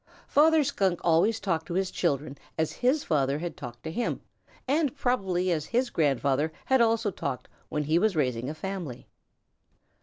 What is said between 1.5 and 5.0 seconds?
to his children as his father had talked to him, and